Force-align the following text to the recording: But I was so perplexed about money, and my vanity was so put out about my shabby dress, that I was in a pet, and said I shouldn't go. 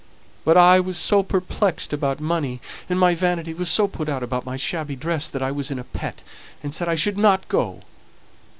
But 0.43 0.57
I 0.57 0.79
was 0.79 0.97
so 0.97 1.21
perplexed 1.21 1.93
about 1.93 2.19
money, 2.19 2.59
and 2.89 2.99
my 2.99 3.13
vanity 3.13 3.53
was 3.53 3.69
so 3.69 3.87
put 3.87 4.09
out 4.09 4.23
about 4.23 4.47
my 4.47 4.57
shabby 4.57 4.95
dress, 4.95 5.27
that 5.27 5.43
I 5.43 5.51
was 5.51 5.69
in 5.69 5.77
a 5.77 5.83
pet, 5.83 6.23
and 6.63 6.73
said 6.73 6.89
I 6.89 6.95
shouldn't 6.95 7.47
go. 7.47 7.83